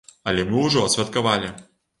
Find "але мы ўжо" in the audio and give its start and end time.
0.31-0.87